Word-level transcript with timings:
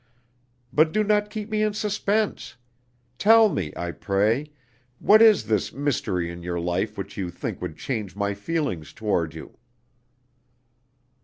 But 0.73 0.91
do 0.91 1.03
not 1.03 1.29
keep 1.29 1.47
me 1.51 1.61
in 1.61 1.75
suspense; 1.75 2.55
tell 3.19 3.49
me, 3.49 3.71
I 3.77 3.91
pray, 3.91 4.47
what 4.97 5.21
is 5.21 5.45
this 5.45 5.71
mystery 5.71 6.31
in 6.31 6.41
your 6.41 6.59
life 6.59 6.97
which 6.97 7.17
you 7.17 7.29
think 7.29 7.61
would 7.61 7.77
change 7.77 8.15
my 8.15 8.33
feelings 8.33 8.93
toward 8.93 9.35
you?" 9.35 9.59